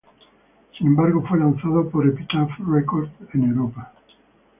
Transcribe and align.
Sin 0.75 0.87
embargo, 0.87 1.23
fue 1.29 1.37
lanzado 1.37 1.87
por 1.91 2.07
Epitaph 2.07 2.49
Records 2.65 3.11
en 3.35 3.43
Europa. 3.51 3.93